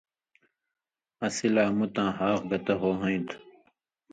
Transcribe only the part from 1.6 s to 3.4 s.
مُتاں حاق گتہ ہوہَیں تُھُو۔